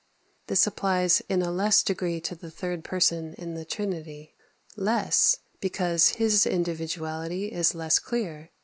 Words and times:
This 0.47 0.65
applies 0.65 1.21
in 1.29 1.43
a 1.43 1.51
less 1.51 1.83
degree 1.83 2.19
to 2.21 2.33
the 2.33 2.49
third 2.49 2.83
Person 2.83 3.35
in 3.35 3.53
the 3.53 3.63
Trinity; 3.65 4.33
less, 4.75 5.37
because 5.59 6.15
His 6.17 6.47
individuality 6.47 7.51
is 7.51 7.75
less 7.75 7.99
clear. 7.99 8.49